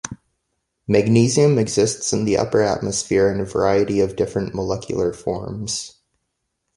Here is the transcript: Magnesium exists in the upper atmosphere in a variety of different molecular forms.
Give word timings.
Magnesium 0.87 1.59
exists 1.59 2.11
in 2.11 2.25
the 2.25 2.35
upper 2.35 2.61
atmosphere 2.63 3.31
in 3.31 3.39
a 3.39 3.45
variety 3.45 3.99
of 3.99 4.15
different 4.15 4.55
molecular 4.55 5.13
forms. 5.13 5.99